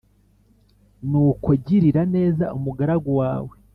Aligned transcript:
Nuko 1.09 1.49
girira 1.65 2.01
neza 2.15 2.45
umugaragu 2.57 3.09
wawe 3.19 3.53